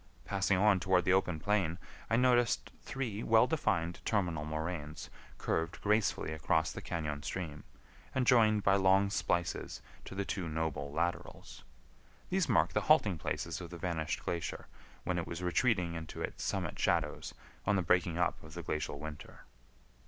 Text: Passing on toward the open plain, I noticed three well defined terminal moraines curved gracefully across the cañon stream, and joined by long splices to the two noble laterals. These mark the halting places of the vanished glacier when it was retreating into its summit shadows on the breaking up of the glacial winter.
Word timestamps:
Passing 0.25 0.57
on 0.57 0.79
toward 0.79 1.05
the 1.05 1.13
open 1.13 1.39
plain, 1.39 1.77
I 2.09 2.15
noticed 2.15 2.71
three 2.81 3.21
well 3.21 3.45
defined 3.45 3.99
terminal 4.03 4.45
moraines 4.45 5.11
curved 5.37 5.79
gracefully 5.79 6.33
across 6.33 6.71
the 6.71 6.81
cañon 6.81 7.23
stream, 7.23 7.63
and 8.15 8.25
joined 8.25 8.63
by 8.63 8.77
long 8.77 9.11
splices 9.11 9.79
to 10.05 10.15
the 10.15 10.25
two 10.25 10.49
noble 10.49 10.91
laterals. 10.91 11.61
These 12.31 12.49
mark 12.49 12.73
the 12.73 12.81
halting 12.89 13.19
places 13.19 13.61
of 13.61 13.69
the 13.69 13.77
vanished 13.77 14.23
glacier 14.25 14.65
when 15.03 15.19
it 15.19 15.27
was 15.27 15.43
retreating 15.43 15.93
into 15.93 16.19
its 16.19 16.43
summit 16.43 16.79
shadows 16.79 17.35
on 17.67 17.75
the 17.75 17.83
breaking 17.83 18.17
up 18.17 18.41
of 18.41 18.55
the 18.55 18.63
glacial 18.63 18.97
winter. 18.97 19.45